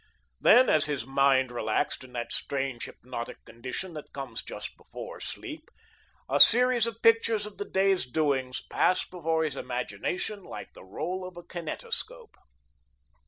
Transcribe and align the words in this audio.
Then, 0.39 0.67
as 0.67 0.85
his 0.87 1.05
mind 1.05 1.51
relaxed 1.51 2.03
in 2.03 2.11
that 2.13 2.31
strange, 2.31 2.85
hypnotic 2.85 3.45
condition 3.45 3.93
that 3.93 4.13
comes 4.13 4.41
just 4.41 4.75
before 4.75 5.19
sleep, 5.19 5.69
a 6.27 6.39
series 6.39 6.87
of 6.87 7.03
pictures 7.03 7.45
of 7.45 7.59
the 7.59 7.69
day's 7.69 8.07
doings 8.09 8.63
passed 8.65 9.11
before 9.11 9.43
his 9.43 9.55
imagination 9.55 10.43
like 10.43 10.73
the 10.73 10.83
roll 10.83 11.23
of 11.23 11.37
a 11.37 11.43
kinetoscope. 11.43 12.35